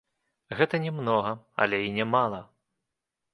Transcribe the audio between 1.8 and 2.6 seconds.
і не мала.